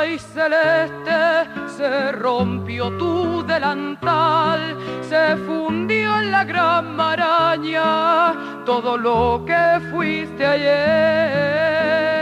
[0.00, 9.80] Ay, celeste, se rompió tu delantal, se fundió en la gran maraña todo lo que
[9.90, 12.17] fuiste ayer.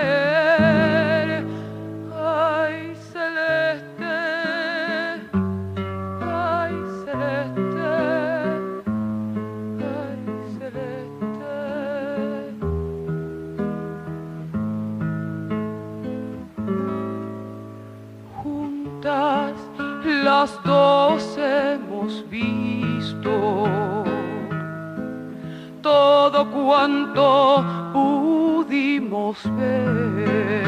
[26.67, 30.67] Cuanto pudimos ver.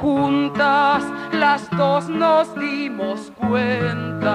[0.00, 1.04] Juntas
[1.38, 4.30] las dos nos dimos cuenta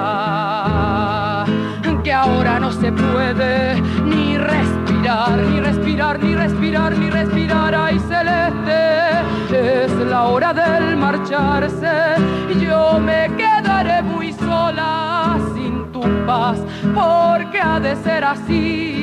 [2.03, 7.73] que ahora no se puede ni respirar, ni respirar, ni respirar, ni respirar.
[7.73, 12.17] Ay, celeste, es la hora del marcharse.
[12.61, 16.59] Yo me quedaré muy sola sin tu paz,
[16.93, 18.94] porque ha de ser así.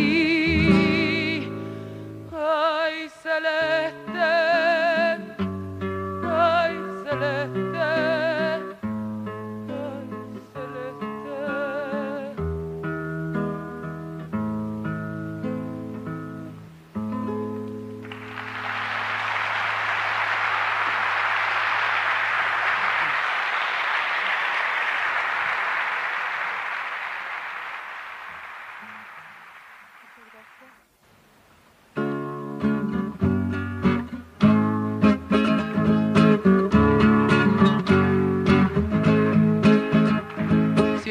[3.34, 4.01] Ay,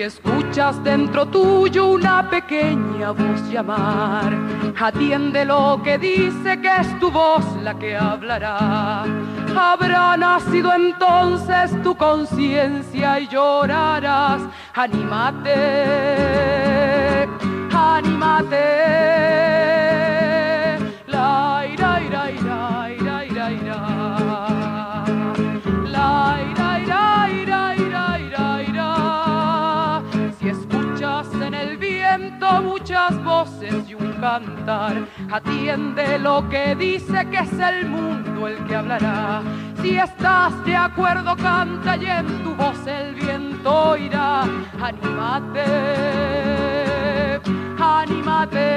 [0.01, 4.33] Escuchas dentro tuyo una pequeña voz llamar,
[4.79, 9.03] atiende lo que dice que es tu voz la que hablará.
[9.55, 14.41] Habrá nacido entonces tu conciencia y llorarás.
[14.73, 15.53] Anímate,
[17.71, 18.81] anímate.
[34.21, 34.95] Cantar,
[35.31, 39.41] atiende lo que dice que es el mundo el que hablará.
[39.81, 44.43] Si estás de acuerdo, canta y en tu voz el viento irá.
[44.79, 45.65] Anímate,
[47.79, 48.67] anímate.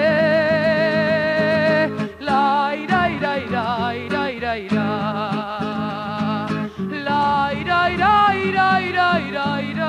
[2.20, 4.86] La ira, ira, ira, ira, ira, ira.
[7.08, 9.83] La ira, ira, ira, ira, ira, ira.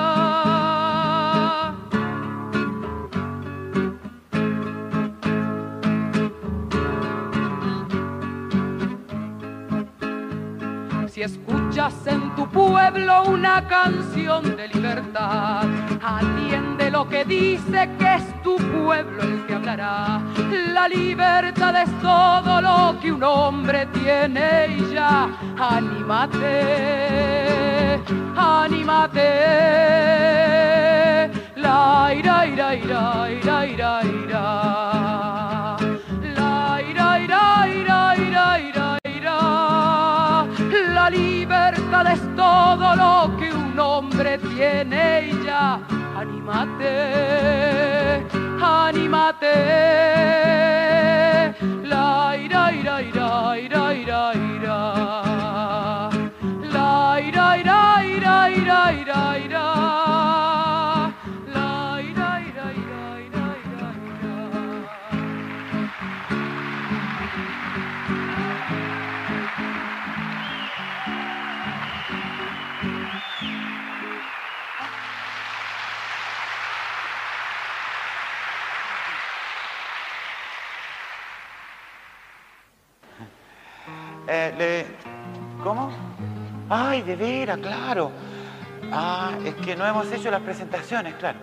[11.16, 15.63] Si escuchas en tu pueblo una canción de libertad,
[16.03, 20.20] atiende lo que dice que es tu pueblo el que hablará.
[20.74, 25.30] La libertad es todo lo que un hombre tiene y ya.
[25.57, 26.41] Anímate,
[28.36, 29.22] anímate.
[31.55, 35.44] La ira, ira, ira, ira, ira, ira.
[42.07, 45.79] Es todo lo que un hombre tiene y ya.
[46.17, 46.95] Anímate,
[48.61, 49.55] anímate.
[51.83, 54.79] La ira, ira, ira, ira, ira, ira.
[56.71, 60.44] La ira, ira, ira, ira, ira, ira.
[85.63, 85.91] ¿Cómo?
[86.69, 88.11] Ay, de veras, claro.
[88.91, 91.39] Ah, es que no hemos hecho las presentaciones, claro.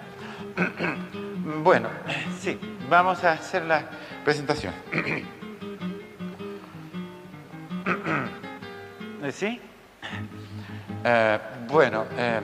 [1.62, 1.88] bueno,
[2.40, 2.58] sí,
[2.88, 3.84] vamos a hacer la
[4.24, 4.72] presentación.
[9.30, 9.60] ¿Sí?
[11.04, 11.38] Eh,
[11.68, 12.40] bueno, eh,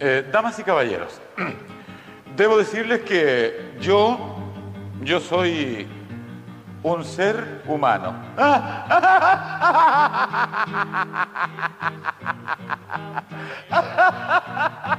[0.00, 1.20] eh, damas y caballeros,
[2.36, 4.36] debo decirles que yo,
[5.02, 5.86] yo soy
[6.86, 8.14] un ser humano.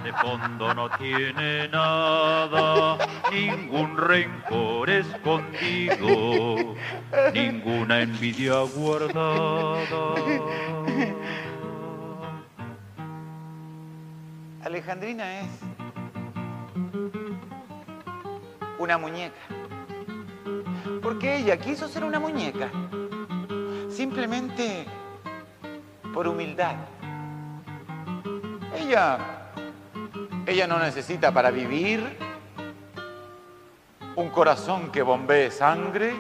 [0.04, 2.98] De fondo no tiene nada,
[3.32, 6.76] ningún rencor escondido,
[7.34, 10.14] ninguna envidia guardada.
[14.66, 15.48] Alejandrina es
[18.78, 19.40] una muñeca.
[21.08, 22.70] Porque ella quiso ser una muñeca.
[23.90, 24.86] Simplemente
[26.14, 26.76] por humildad.
[28.76, 29.18] Ella,
[30.46, 32.06] ella no necesita para vivir
[34.18, 36.14] un corazón que bombee sangre,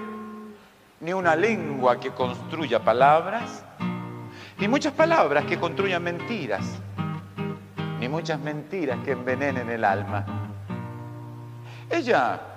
[1.01, 3.65] ni una lengua que construya palabras,
[4.57, 6.63] ni muchas palabras que construyan mentiras,
[7.99, 10.25] ni muchas mentiras que envenenen el alma.
[11.89, 12.56] Ella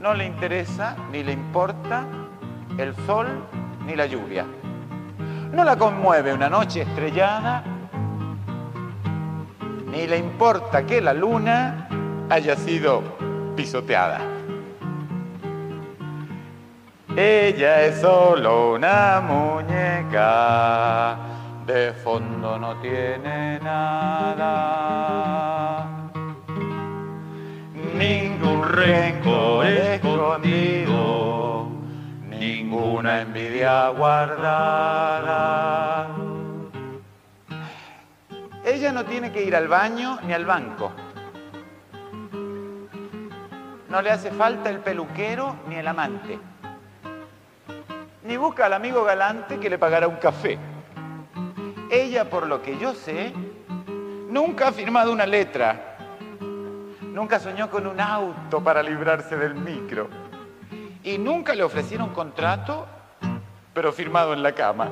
[0.00, 2.06] no le interesa ni le importa
[2.78, 3.26] el sol
[3.86, 4.46] ni la lluvia.
[5.52, 7.62] No la conmueve una noche estrellada,
[9.92, 11.88] ni le importa que la luna
[12.30, 13.02] haya sido
[13.56, 14.20] pisoteada.
[17.16, 21.18] Ella es solo una muñeca,
[21.66, 25.10] de fondo no tiene nada.
[28.00, 31.68] Ningún rencor escondido,
[32.30, 36.08] ninguna envidia guardada.
[38.64, 40.90] Ella no tiene que ir al baño ni al banco.
[43.90, 46.38] No le hace falta el peluquero ni el amante.
[48.24, 50.58] Ni busca al amigo galante que le pagará un café.
[51.90, 53.34] Ella, por lo que yo sé,
[54.30, 55.89] nunca ha firmado una letra.
[57.12, 60.08] Nunca soñó con un auto para librarse del micro.
[61.02, 62.86] Y nunca le ofrecieron contrato,
[63.74, 64.88] pero firmado en la cama.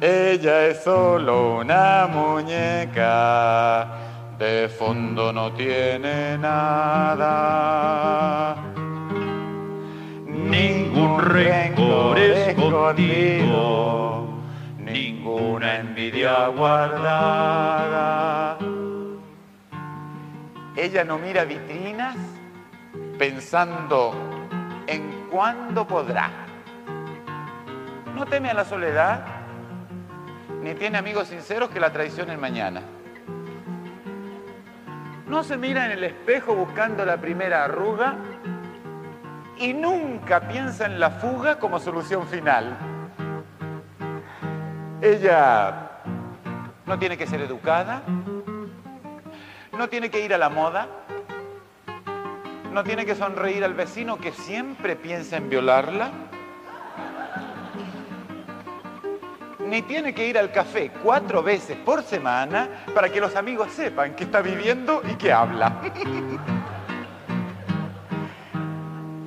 [0.00, 3.88] Ella es solo una muñeca,
[4.38, 7.74] de fondo no tiene nada.
[10.26, 13.48] Ningún rencor escondido,
[14.78, 17.04] ninguna envidia guardada.
[20.76, 22.16] Ella no mira vitrinas
[23.18, 24.12] pensando
[24.86, 26.30] en cuándo podrá.
[28.14, 29.24] No teme a la soledad,
[30.62, 32.82] ni tiene amigos sinceros que la traicionen mañana.
[35.28, 38.16] No se mira en el espejo buscando la primera arruga
[39.58, 42.76] y nunca piensa en la fuga como solución final.
[45.00, 46.00] Ella
[46.86, 48.02] no tiene que ser educada,
[49.78, 50.86] no tiene que ir a la moda,
[52.72, 56.10] no tiene que sonreír al vecino que siempre piensa en violarla,
[59.66, 64.14] ni tiene que ir al café cuatro veces por semana para que los amigos sepan
[64.14, 65.80] que está viviendo y que habla.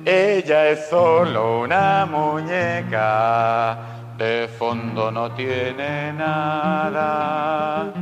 [0.04, 3.78] Ella es solo una muñeca,
[4.16, 7.92] de fondo no tiene nada.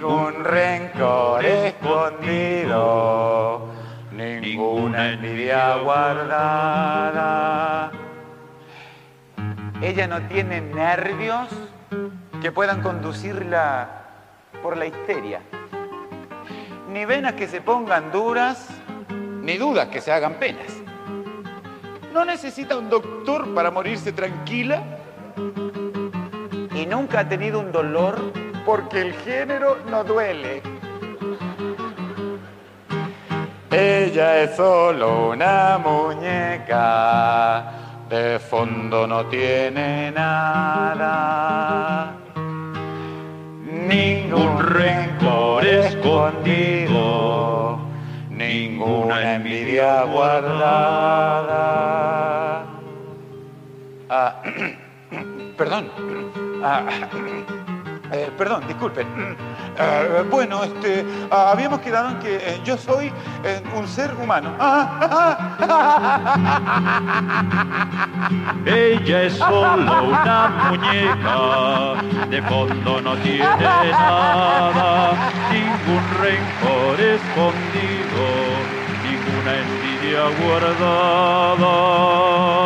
[0.00, 2.88] Ningún rencor escondido,
[4.12, 7.50] ninguna envidia guardada.
[9.82, 11.48] Ella no tiene nervios
[12.40, 13.90] que puedan conducirla
[14.62, 15.42] por la histeria,
[16.90, 18.70] ni venas que se pongan duras,
[19.42, 20.80] ni dudas que se hagan penas.
[22.14, 24.82] No necesita un doctor para morirse tranquila
[26.74, 30.62] y nunca ha tenido un dolor porque el género no duele.
[33.70, 37.72] Ella es solo una muñeca,
[38.08, 42.12] de fondo no tiene nada.
[43.64, 47.78] Ningún rencor escondido,
[48.28, 51.54] ninguna envidia guardada.
[54.08, 54.42] Ah,
[55.56, 55.88] perdón.
[56.64, 56.82] Ah,
[58.12, 59.06] eh, perdón, disculpen.
[59.78, 63.12] Eh, bueno, este, ah, habíamos quedado en que eh, yo soy
[63.76, 64.50] un ser humano.
[68.66, 75.14] Ella es solo una muñeca, de fondo no tiene nada,
[75.50, 78.26] ningún rencor escondido,
[79.04, 82.59] ninguna envidia guardada.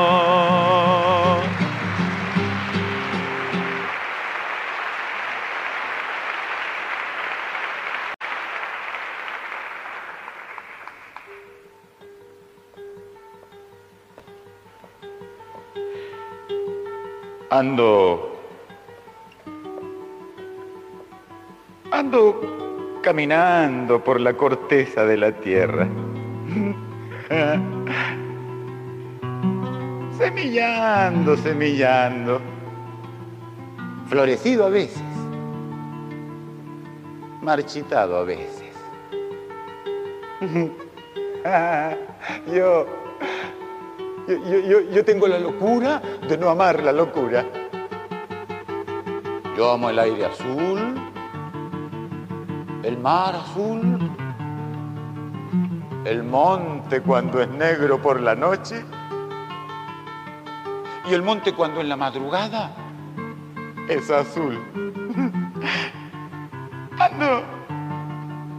[17.54, 18.34] Ando.
[21.92, 25.86] Ando caminando por la corteza de la tierra.
[30.18, 32.40] semillando, semillando.
[34.08, 35.00] Florecido a veces.
[37.40, 38.74] Marchitado a veces.
[42.52, 43.03] yo,
[44.26, 47.44] yo, tengo la locura de no amar la locura.
[49.56, 50.94] Yo amo el aire azul,
[52.82, 54.10] el mar azul,
[56.04, 58.84] el monte cuando es negro por la noche
[61.08, 62.74] y el monte cuando en la madrugada
[63.88, 64.58] es azul.
[66.98, 67.42] Ando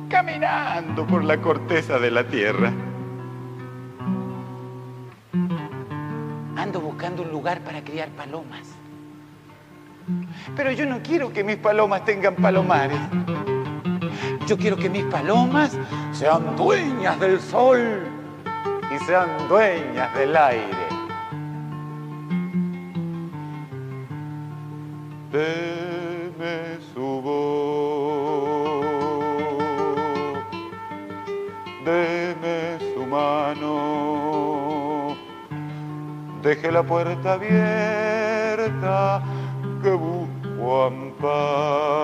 [0.09, 2.71] caminando por la corteza de la tierra.
[8.03, 8.67] Palomas.
[10.55, 12.99] Pero yo no quiero que mis palomas tengan palomares.
[14.47, 15.77] Yo quiero que mis palomas
[16.11, 17.79] sean dueñas del sol
[18.93, 20.84] y sean dueñas del aire.
[36.75, 39.23] La puerta abierta
[39.81, 42.01] que busco amparo.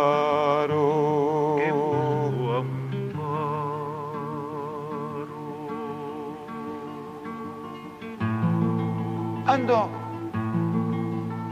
[1.57, 2.65] Que busco
[9.45, 9.89] Ando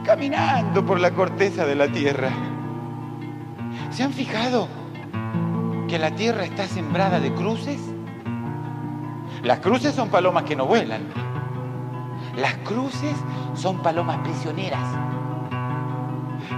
[0.05, 2.29] caminando por la corteza de la tierra.
[3.91, 4.69] ¿Se han fijado
[5.89, 7.81] que la tierra está sembrada de cruces?
[9.43, 11.28] Las cruces son palomas que no vuelan.
[12.39, 13.15] Las cruces
[13.53, 14.83] son palomas prisioneras.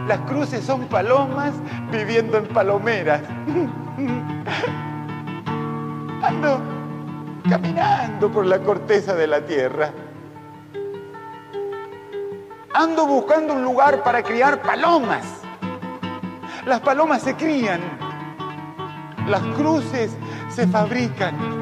[0.08, 1.54] Las cruces son palomas
[1.92, 3.22] viviendo en palomeras.
[6.24, 6.62] Ando
[7.50, 9.92] caminando por la corteza de la tierra.
[12.74, 15.26] Ando buscando un lugar para criar palomas.
[16.66, 17.82] Las palomas se crían.
[19.28, 20.16] Las cruces
[20.50, 21.62] se fabrican.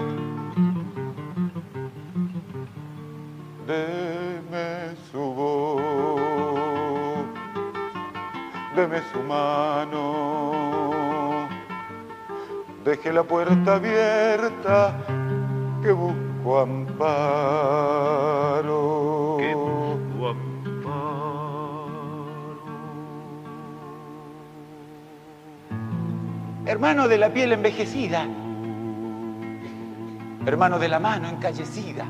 [9.12, 10.52] Su mano,
[12.84, 14.98] deje la puerta abierta
[15.82, 17.08] que busco amparo.
[19.40, 20.36] Que busco
[26.66, 28.28] Hermano de la piel envejecida,
[30.46, 32.06] hermano de la mano encallecida,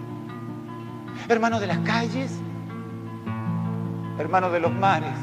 [1.30, 2.42] hermano de las calles,
[4.18, 5.16] hermano de los mares,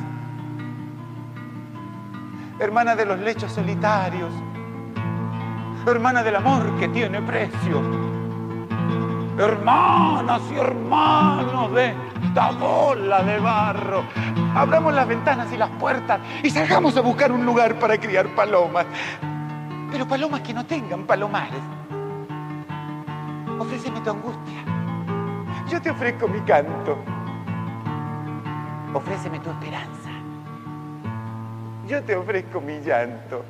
[2.59, 4.31] hermana de los lechos solitarios,
[5.87, 7.83] hermana del amor que tiene precio,
[9.39, 11.95] hermanas y hermanos de
[12.25, 14.05] esta bola de barro.
[14.55, 18.87] Abramos las ventanas y las puertas y salgamos a buscar un lugar para criar palomas.
[19.93, 21.61] Pero palomas que no tengan palomares.
[23.59, 24.65] Ofréceme tu angustia.
[25.69, 26.99] Yo te ofrezco mi canto.
[28.95, 29.96] Ofréceme tu esperanza.
[31.87, 33.45] Yo te ofrezco mi llanto.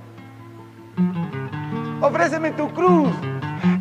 [2.01, 3.15] Ofréceme tu cruz.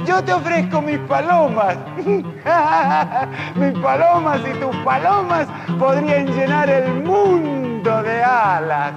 [0.05, 1.77] Yo te ofrezco mis palomas.
[3.55, 5.47] mis palomas y tus palomas
[5.77, 8.93] podrían llenar el mundo de alas.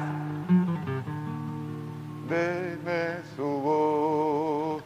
[2.28, 4.82] Deme su voz,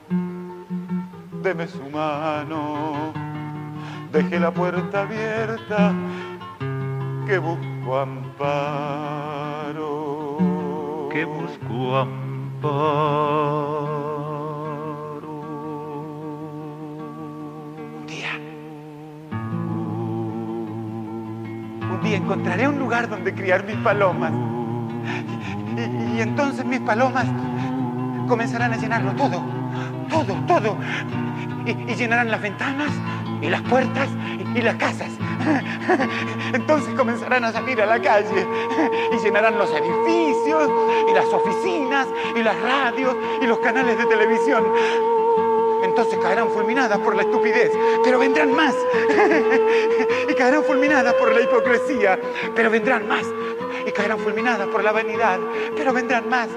[1.42, 3.12] deme su mano,
[4.12, 5.92] deje la puerta abierta
[7.26, 9.42] que busco amparo.
[11.12, 12.08] Que busco.
[17.98, 18.30] Un día,
[21.90, 24.32] un día encontraré un lugar donde criar mis palomas.
[25.76, 27.26] Y, entonces mis palomas
[28.26, 29.44] comenzarán a llenarlo todo,
[30.08, 30.76] todo, todo.
[31.66, 32.90] Y, llenarán las ventanas
[33.42, 34.08] y las puertas
[34.54, 35.10] y las casas.
[36.52, 38.46] Entonces comenzarán a salir a la calle
[39.12, 40.70] y llenarán los edificios
[41.08, 44.64] y las oficinas y las radios y los canales de televisión.
[45.82, 47.70] Entonces caerán fulminadas por la estupidez,
[48.04, 48.74] pero vendrán más.
[50.28, 52.18] y caerán fulminadas por la hipocresía,
[52.54, 53.26] pero vendrán más.
[53.86, 55.38] Y caerán fulminadas por la vanidad,
[55.76, 56.48] pero vendrán más.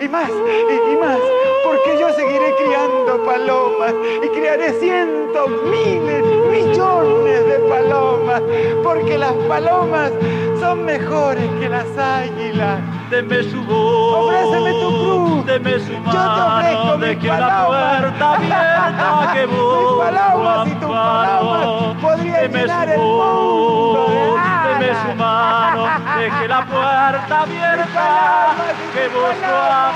[0.00, 1.18] Y más, y, más.
[1.64, 8.42] Porque yo seguiré criando palomas y criaré cientos, miles, millones de palomas.
[8.82, 10.12] Porque las palomas
[10.60, 12.80] son mejores que las águilas.
[13.10, 15.46] Deme su voz, Ofréceme tu cruz.
[15.46, 18.00] deme su Yo te ofrezco mano, mis deje la palomas.
[18.00, 24.36] puerta abierta que Mis busco palomas y tus palomas podrían llenar el mundo
[24.80, 25.86] de su mano,
[26.18, 29.92] deje la puerta abierta palomas y que busco palomas.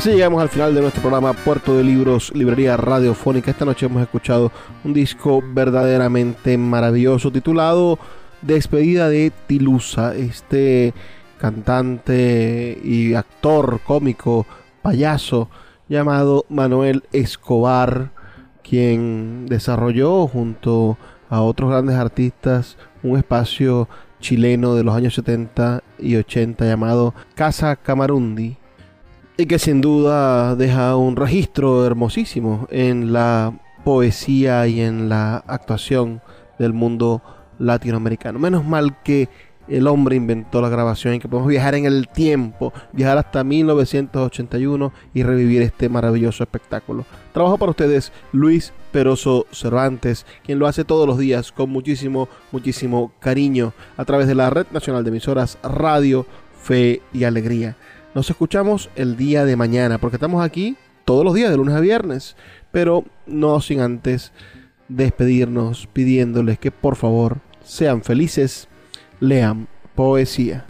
[0.00, 3.50] Así llegamos al final de nuestro programa Puerto de Libros, Librería Radiofónica.
[3.50, 4.50] Esta noche hemos escuchado
[4.82, 7.98] un disco verdaderamente maravilloso titulado
[8.40, 10.14] Despedida de Tilusa.
[10.16, 10.94] Este
[11.36, 14.46] cantante y actor cómico,
[14.80, 15.50] payaso,
[15.86, 18.10] llamado Manuel Escobar,
[18.62, 20.96] quien desarrolló junto
[21.28, 23.86] a otros grandes artistas un espacio
[24.18, 28.59] chileno de los años 70 y 80 llamado Casa Camarundi
[29.40, 36.20] y que sin duda deja un registro hermosísimo en la poesía y en la actuación
[36.58, 37.22] del mundo
[37.58, 38.38] latinoamericano.
[38.38, 39.30] Menos mal que
[39.66, 44.92] el hombre inventó la grabación y que podemos viajar en el tiempo, viajar hasta 1981
[45.14, 47.06] y revivir este maravilloso espectáculo.
[47.32, 53.12] Trabajo para ustedes Luis Peroso Cervantes, quien lo hace todos los días con muchísimo, muchísimo
[53.20, 56.26] cariño a través de la Red Nacional de Emisoras Radio,
[56.60, 57.76] Fe y Alegría.
[58.12, 61.80] Nos escuchamos el día de mañana, porque estamos aquí todos los días, de lunes a
[61.80, 62.36] viernes,
[62.72, 64.32] pero no sin antes
[64.88, 68.66] despedirnos pidiéndoles que por favor sean felices,
[69.20, 70.66] lean poesía.